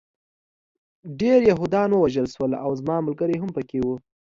ډېر 1.19 1.39
یهودان 1.49 1.89
ووژل 1.93 2.27
شول 2.33 2.51
او 2.65 2.71
زما 2.79 2.95
ملګري 3.07 3.35
هم 3.41 3.49
پکې 3.55 3.79
وو 3.83 3.95